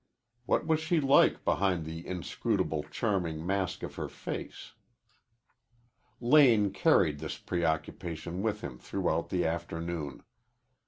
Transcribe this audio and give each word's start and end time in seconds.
What 0.47 0.65
was 0.65 0.79
she 0.79 0.99
like 0.99 1.45
behind 1.45 1.85
the 1.85 2.07
inscrutable, 2.07 2.81
charming 2.89 3.45
mask 3.45 3.83
of 3.83 3.93
her 4.01 4.09
face? 4.09 4.73
Lane 6.19 6.71
carried 6.71 7.19
this 7.19 7.37
preoccupation 7.37 8.41
with 8.41 8.61
him 8.61 8.79
throughout 8.79 9.29
the 9.29 9.45
afternoon. 9.45 10.23